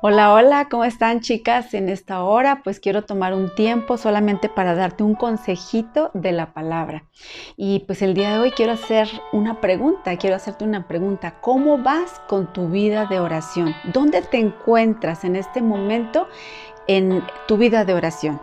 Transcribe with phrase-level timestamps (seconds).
[0.00, 1.74] Hola, hola, ¿cómo están chicas?
[1.74, 6.52] En esta hora pues quiero tomar un tiempo solamente para darte un consejito de la
[6.52, 7.02] palabra.
[7.56, 11.40] Y pues el día de hoy quiero hacer una pregunta, quiero hacerte una pregunta.
[11.40, 13.74] ¿Cómo vas con tu vida de oración?
[13.92, 16.28] ¿Dónde te encuentras en este momento
[16.86, 18.40] en tu vida de oración?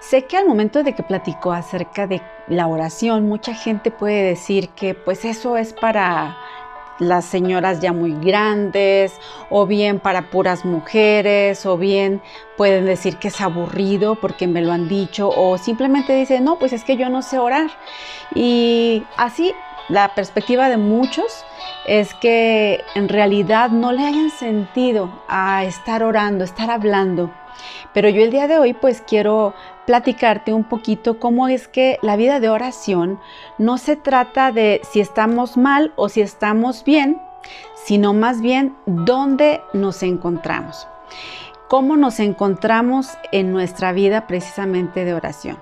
[0.00, 4.70] Sé que al momento de que platico acerca de la oración, mucha gente puede decir
[4.70, 6.38] que pues eso es para
[6.98, 9.20] las señoras ya muy grandes,
[9.50, 12.22] o bien para puras mujeres, o bien
[12.56, 16.72] pueden decir que es aburrido porque me lo han dicho, o simplemente dicen, no, pues
[16.72, 17.70] es que yo no sé orar.
[18.34, 19.52] Y así
[19.88, 21.44] la perspectiva de muchos
[21.86, 27.30] es que en realidad no le hayan sentido a estar orando, estar hablando.
[27.92, 29.54] Pero yo el día de hoy pues quiero
[29.86, 33.20] platicarte un poquito cómo es que la vida de oración
[33.58, 37.20] no se trata de si estamos mal o si estamos bien,
[37.74, 40.88] sino más bien dónde nos encontramos.
[41.68, 45.58] Cómo nos encontramos en nuestra vida precisamente de oración.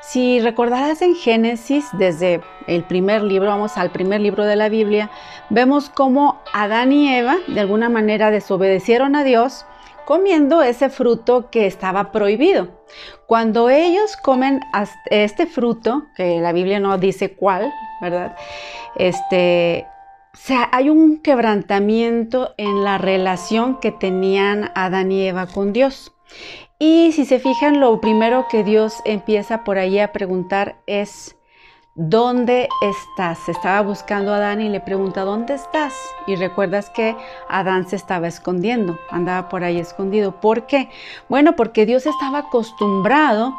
[0.00, 5.10] Si recordarás en Génesis, desde el primer libro, vamos al primer libro de la Biblia,
[5.50, 9.64] vemos cómo Adán y Eva de alguna manera desobedecieron a Dios
[10.04, 12.68] comiendo ese fruto que estaba prohibido.
[13.26, 14.60] Cuando ellos comen
[15.10, 18.36] este fruto, que la Biblia no dice cuál, ¿verdad?
[18.96, 19.86] Este,
[20.44, 26.12] sea, hay un quebrantamiento en la relación que tenían Adán y Eva con Dios.
[26.78, 31.36] Y si se fijan, lo primero que Dios empieza por ahí a preguntar es,
[31.96, 33.48] ¿Dónde estás?
[33.48, 35.94] Estaba buscando a Adán y le pregunta, ¿dónde estás?
[36.26, 37.14] Y recuerdas que
[37.48, 40.40] Adán se estaba escondiendo, andaba por ahí escondido.
[40.40, 40.88] ¿Por qué?
[41.28, 43.54] Bueno, porque Dios estaba acostumbrado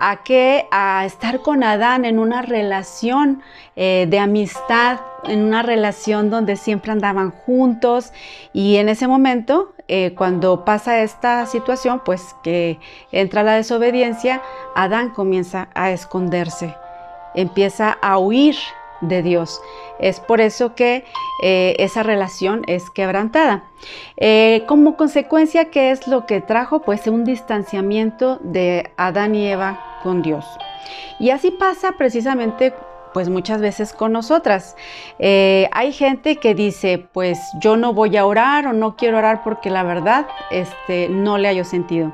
[0.00, 3.42] a que a estar con Adán en una relación
[3.74, 8.12] eh, de amistad, en una relación donde siempre andaban juntos
[8.52, 12.80] y en ese momento eh, cuando pasa esta situación, pues que
[13.12, 14.42] entra la desobediencia,
[14.74, 16.74] Adán comienza a esconderse
[17.34, 18.56] empieza a huir
[19.00, 19.60] de Dios.
[19.98, 21.04] Es por eso que
[21.42, 23.64] eh, esa relación es quebrantada.
[24.16, 26.80] Eh, como consecuencia, ¿qué es lo que trajo?
[26.80, 30.44] Pues un distanciamiento de Adán y Eva con Dios.
[31.20, 32.74] Y así pasa precisamente
[33.12, 34.76] pues muchas veces con nosotras.
[35.18, 39.42] Eh, hay gente que dice, pues yo no voy a orar o no quiero orar
[39.42, 42.12] porque la verdad este, no le hallo sentido.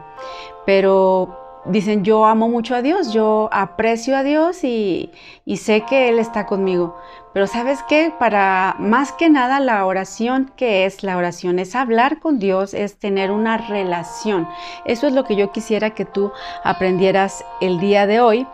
[0.64, 5.10] Pero dicen, yo amo mucho a Dios, yo aprecio a Dios y,
[5.56, 6.96] sé que Él está conmigo.
[7.32, 11.58] Pero sabes qué, para más que nada la oración, ¿qué es la oración?
[11.58, 14.48] Es hablar con Dios, es tener una relación.
[14.84, 16.30] Eso es lo que yo quisiera que tú
[16.62, 18.46] aprendieras el día de hoy,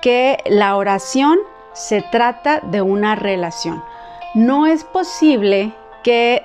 [0.00, 1.38] que la oración
[1.74, 3.82] se trata de una relación.
[4.34, 6.44] No es posible que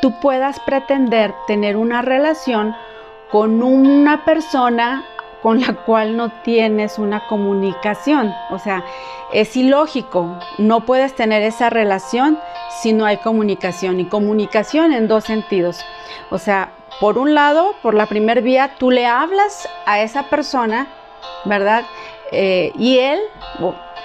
[0.00, 2.74] tú puedas pretender tener una relación
[3.30, 5.04] con una persona
[5.42, 8.32] con la cual no tienes una comunicación.
[8.50, 8.84] O sea,
[9.32, 12.38] es ilógico, no puedes tener esa relación
[12.82, 14.00] si no hay comunicación.
[14.00, 15.80] Y comunicación en dos sentidos.
[16.30, 20.86] O sea, por un lado, por la primer vía, tú le hablas a esa persona,
[21.44, 21.84] ¿verdad?
[22.32, 23.18] Eh, y él,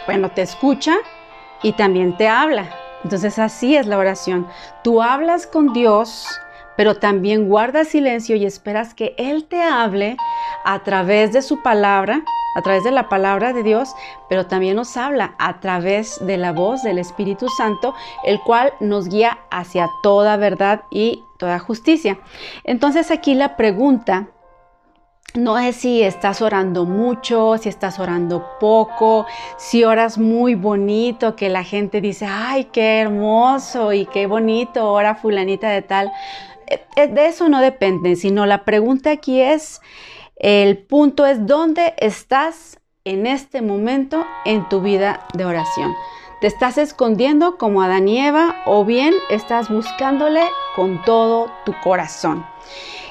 [0.08, 0.96] bueno, te escucha
[1.62, 2.70] y también te habla.
[3.04, 4.48] Entonces así es la oración.
[4.84, 6.28] Tú hablas con Dios,
[6.78, 10.18] pero también guardas silencio y esperas que Él te hable
[10.64, 12.24] a través de su palabra,
[12.56, 13.94] a través de la palabra de Dios,
[14.30, 17.94] pero también nos habla a través de la voz del Espíritu Santo,
[18.24, 22.20] el cual nos guía hacia toda verdad y toda justicia.
[22.64, 24.30] Entonces aquí la pregunta
[25.36, 29.26] no es si estás orando mucho, si estás orando poco,
[29.58, 35.16] si oras muy bonito, que la gente dice, ay, qué hermoso y qué bonito, ora
[35.16, 36.12] fulanita de tal.
[36.68, 39.82] Eh, de eso no depende, sino la pregunta aquí es,
[40.36, 45.94] el punto es dónde estás en este momento en tu vida de oración.
[46.42, 50.42] ¿Te estás escondiendo como Adán y Eva o bien estás buscándole
[50.76, 52.46] con todo tu corazón?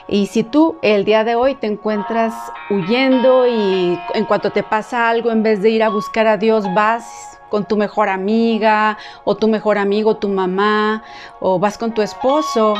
[0.06, 2.34] Y si tú el día de hoy te encuentras
[2.68, 6.66] huyendo y en cuanto te pasa algo, en vez de ir a buscar a Dios,
[6.74, 11.02] vas con tu mejor amiga o tu mejor amigo, tu mamá,
[11.40, 12.74] o vas con tu esposo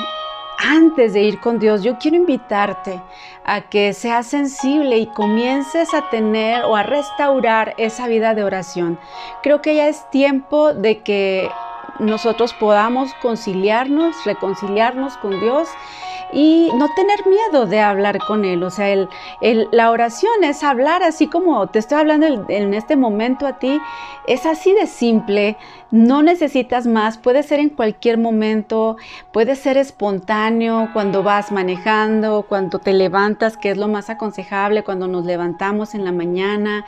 [0.59, 3.01] antes de ir con Dios, yo quiero invitarte
[3.45, 8.99] a que seas sensible y comiences a tener o a restaurar esa vida de oración.
[9.43, 11.51] Creo que ya es tiempo de que
[11.99, 15.69] nosotros podamos conciliarnos, reconciliarnos con Dios
[16.35, 18.63] y no tener miedo de hablar con Él.
[18.65, 19.09] O sea, el,
[19.71, 23.81] la oración es hablar así como te estoy hablando en este momento a ti.
[24.27, 25.57] Es así de simple,
[25.91, 28.97] no necesitas más, puede ser en cualquier momento,
[29.33, 35.07] puede ser espontáneo cuando vas manejando, cuando te levantas, que es lo más aconsejable, cuando
[35.07, 36.85] nos levantamos en la mañana,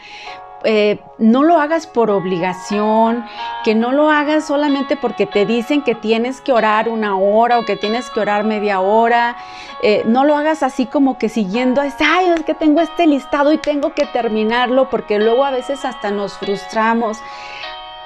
[0.64, 3.24] eh, no lo hagas por obligación,
[3.64, 7.64] que no lo hagas solamente porque te dicen que tienes que orar una hora o
[7.64, 9.36] que tienes que orar media hora.
[9.82, 11.90] Eh, no lo hagas así como que siguiendo, ay,
[12.36, 16.36] es que tengo este listado y tengo que terminarlo porque luego a veces hasta nos
[16.38, 17.18] frustramos.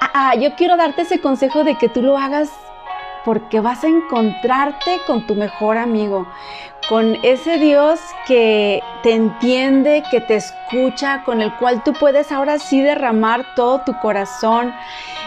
[0.01, 2.51] Ah, ah, yo quiero darte ese consejo de que tú lo hagas
[3.23, 6.27] porque vas a encontrarte con tu mejor amigo,
[6.91, 12.59] con ese Dios que te entiende, que te escucha, con el cual tú puedes ahora
[12.59, 14.73] sí derramar todo tu corazón,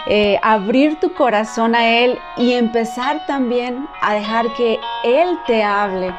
[0.05, 6.13] eh, abrir tu corazón a Él y empezar también a dejar que Él te hable.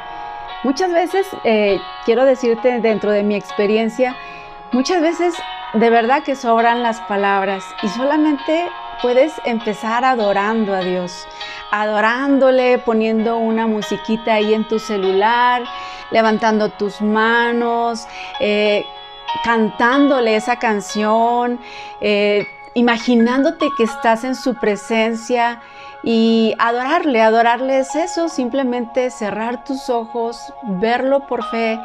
[0.65, 4.17] Muchas veces, eh, quiero decirte dentro de mi experiencia,
[4.73, 5.33] muchas veces
[5.75, 8.69] de verdad que sobran las palabras y solamente
[9.01, 11.25] puedes empezar adorando a Dios,
[11.71, 15.63] adorándole, poniendo una musiquita ahí en tu celular,
[16.11, 18.07] levantando tus manos,
[18.41, 18.85] eh,
[19.45, 21.59] cantándole esa canción,
[22.01, 25.61] eh, imaginándote que estás en su presencia
[26.03, 31.81] y adorarle, adorarle es eso, simplemente cerrar tus ojos, verlo por fe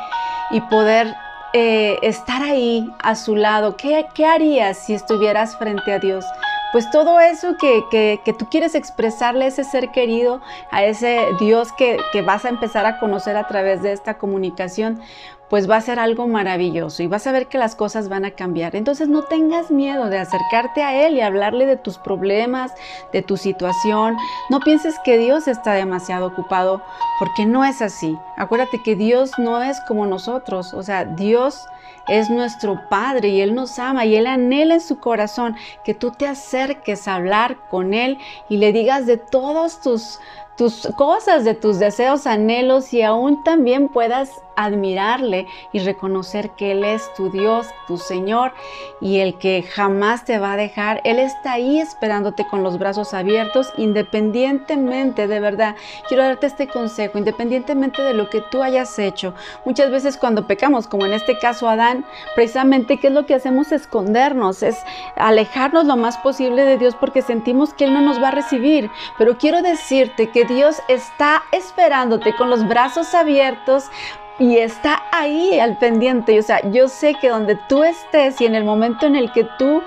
[0.52, 1.16] y poder
[1.54, 3.76] eh, estar ahí a su lado.
[3.76, 6.26] ¿Qué, ¿Qué harías si estuvieras frente a Dios?
[6.72, 10.42] Pues todo eso que, tú quieres expresarle a ese ser querido,
[10.72, 15.02] a ese Dios que, que vas a empezar a conocer a través de esta comunicación,
[15.52, 18.32] pues va a ser algo maravilloso y vas a ver que las cosas van a
[18.32, 18.74] cambiar.
[18.74, 22.72] Entonces no tengas miedo de acercarte a Él y hablarle de tus problemas,
[23.12, 24.16] de tu situación.
[24.50, 26.82] No pienses que Dios está demasiado ocupado,
[27.20, 28.18] porque no es así.
[28.38, 31.68] Acuérdate que Dios no es como nosotros, o sea, Dios
[32.08, 36.12] es nuestro Padre y Él nos ama y Él anhela en su corazón que tú
[36.12, 38.18] te acerques a hablar con Él
[38.48, 40.18] y le digas de todos tus
[40.58, 46.84] tus cosas, de tus deseos, anhelos y aún también puedas admirarle y reconocer que Él
[46.84, 48.54] es tu Dios, tu Señor
[49.00, 51.02] y el que jamás te va a dejar.
[51.04, 55.76] Él está ahí esperándote con los brazos abiertos independientemente, de verdad.
[56.08, 59.34] Quiero darte este consejo, independientemente de lo que tú hayas hecho.
[59.66, 62.06] Muchas veces cuando pecamos, como en este caso Adán,
[62.36, 63.72] precisamente qué es lo que hacemos?
[63.72, 64.78] Escondernos, es
[65.16, 68.90] alejarnos lo más posible de Dios porque sentimos que Él no nos va a recibir.
[69.18, 73.90] Pero quiero decirte que Dios está esperándote con los brazos abiertos
[74.40, 76.40] y está ahí al pendiente.
[76.40, 79.48] O sea, yo sé que donde tú estés y en el momento en el que
[79.58, 79.84] tú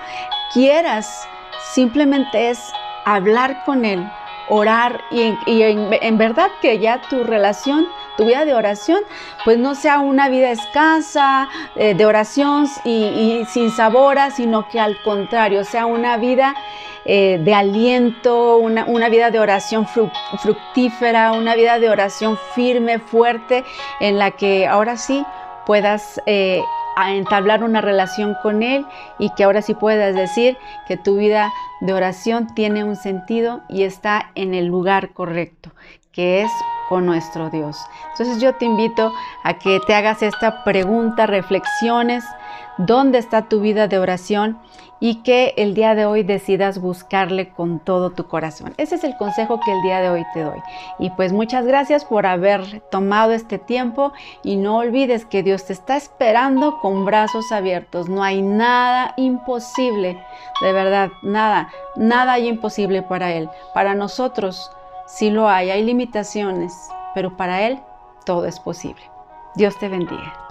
[0.52, 1.28] quieras,
[1.74, 2.72] simplemente es
[3.04, 4.08] hablar con Él,
[4.48, 7.86] orar y, en, verdad que ya tu relación,
[8.16, 9.00] tu vida de oración,
[9.44, 15.00] pues no sea una vida escasa eh, de oración y, sin sabora, sino que al
[15.02, 16.54] contrario, sea una vida
[17.04, 23.64] eh, de aliento, una, vida de oración fructífera, una vida de oración firme, fuerte,
[24.00, 25.24] en la que ahora sí
[25.66, 26.62] puedas eh,
[26.96, 28.86] entablar una relación con Él
[29.18, 30.56] y que ahora sí puedas decir
[30.86, 35.70] que tu vida de oración tiene un sentido y está en el lugar correcto,
[36.12, 36.50] que es
[36.88, 37.76] con nuestro Dios.
[38.12, 39.12] Entonces yo te invito
[39.42, 42.24] a que te hagas esta pregunta, reflexiones,
[42.78, 44.58] ¿dónde está tu vida de oración?
[45.00, 48.72] y que el día de hoy decidas buscarle con todo tu corazón.
[48.78, 50.58] Ese es el consejo que el día de hoy te doy.
[50.98, 55.74] Y pues muchas gracias por haber tomado este tiempo y no olvides que Dios te
[55.74, 58.08] está esperando con brazos abiertos.
[58.08, 60.18] No hay nada imposible,
[60.62, 63.50] de verdad, nada, nada hay imposible para Él.
[63.74, 64.70] Para nosotros
[65.06, 66.72] sí lo hay, hay limitaciones,
[67.14, 67.78] pero para Él
[68.24, 69.02] todo es posible.
[69.54, 70.43] Dios te bendiga.